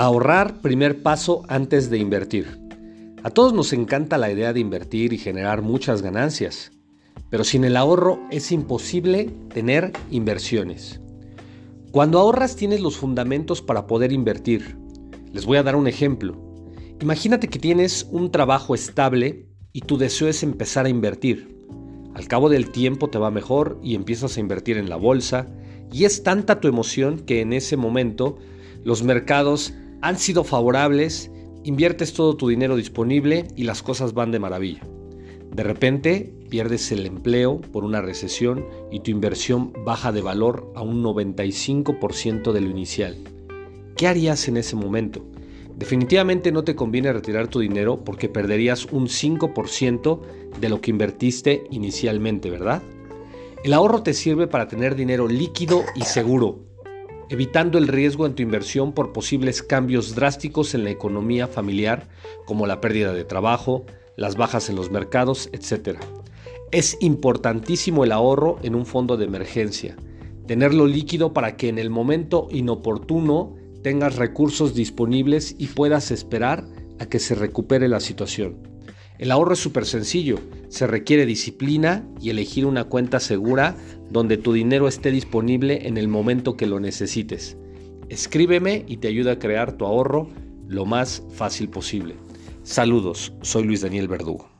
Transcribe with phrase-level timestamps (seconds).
[0.00, 2.60] Ahorrar, primer paso antes de invertir.
[3.24, 6.70] A todos nos encanta la idea de invertir y generar muchas ganancias,
[7.30, 11.00] pero sin el ahorro es imposible tener inversiones.
[11.90, 14.76] Cuando ahorras tienes los fundamentos para poder invertir.
[15.32, 16.40] Les voy a dar un ejemplo.
[17.00, 21.66] Imagínate que tienes un trabajo estable y tu deseo es empezar a invertir.
[22.14, 25.48] Al cabo del tiempo te va mejor y empiezas a invertir en la bolsa
[25.92, 28.38] y es tanta tu emoción que en ese momento
[28.84, 31.30] los mercados han sido favorables,
[31.64, 34.82] inviertes todo tu dinero disponible y las cosas van de maravilla.
[35.52, 40.82] De repente pierdes el empleo por una recesión y tu inversión baja de valor a
[40.82, 43.16] un 95% de lo inicial.
[43.96, 45.24] ¿Qué harías en ese momento?
[45.76, 50.20] Definitivamente no te conviene retirar tu dinero porque perderías un 5%
[50.60, 52.82] de lo que invertiste inicialmente, ¿verdad?
[53.64, 56.67] El ahorro te sirve para tener dinero líquido y seguro,
[57.30, 62.08] evitando el riesgo en tu inversión por posibles cambios drásticos en la economía familiar,
[62.46, 63.84] como la pérdida de trabajo,
[64.16, 65.98] las bajas en los mercados, etc.
[66.70, 69.96] Es importantísimo el ahorro en un fondo de emergencia,
[70.46, 76.64] tenerlo líquido para que en el momento inoportuno tengas recursos disponibles y puedas esperar
[76.98, 78.77] a que se recupere la situación.
[79.18, 80.38] El ahorro es súper sencillo,
[80.68, 83.76] se requiere disciplina y elegir una cuenta segura
[84.10, 87.56] donde tu dinero esté disponible en el momento que lo necesites.
[88.08, 90.28] Escríbeme y te ayuda a crear tu ahorro
[90.68, 92.14] lo más fácil posible.
[92.62, 94.57] Saludos, soy Luis Daniel Verdugo.